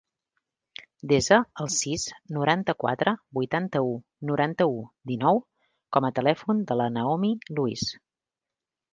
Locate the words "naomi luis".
6.95-7.85